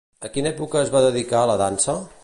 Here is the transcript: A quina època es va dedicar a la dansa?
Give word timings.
A 0.27 0.29
quina 0.37 0.49
època 0.53 0.81
es 0.85 0.91
va 0.97 1.03
dedicar 1.07 1.43
a 1.45 1.51
la 1.53 1.59
dansa? 1.65 2.01